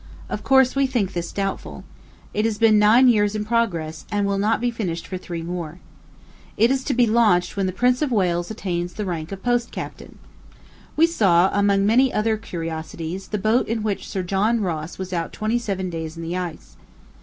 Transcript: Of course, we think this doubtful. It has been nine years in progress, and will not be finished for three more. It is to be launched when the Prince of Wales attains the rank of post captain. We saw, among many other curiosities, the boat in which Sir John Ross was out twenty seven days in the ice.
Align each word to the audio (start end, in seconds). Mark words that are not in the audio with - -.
Of 0.29 0.41
course, 0.43 0.75
we 0.75 0.87
think 0.87 1.13
this 1.13 1.31
doubtful. 1.31 1.83
It 2.33 2.43
has 2.45 2.57
been 2.57 2.79
nine 2.79 3.07
years 3.07 3.35
in 3.35 3.45
progress, 3.45 4.07
and 4.11 4.25
will 4.25 4.39
not 4.39 4.59
be 4.59 4.71
finished 4.71 5.05
for 5.05 5.15
three 5.19 5.43
more. 5.43 5.77
It 6.57 6.71
is 6.71 6.83
to 6.85 6.95
be 6.95 7.05
launched 7.05 7.55
when 7.55 7.67
the 7.67 7.71
Prince 7.71 8.01
of 8.01 8.11
Wales 8.11 8.49
attains 8.49 8.93
the 8.93 9.05
rank 9.05 9.31
of 9.31 9.43
post 9.43 9.69
captain. 9.71 10.17
We 10.97 11.05
saw, 11.05 11.51
among 11.53 11.85
many 11.85 12.11
other 12.11 12.35
curiosities, 12.35 13.27
the 13.27 13.37
boat 13.37 13.67
in 13.67 13.83
which 13.83 14.07
Sir 14.09 14.23
John 14.23 14.61
Ross 14.61 14.97
was 14.97 15.13
out 15.13 15.33
twenty 15.33 15.59
seven 15.59 15.91
days 15.91 16.17
in 16.17 16.23
the 16.23 16.35
ice. 16.35 16.77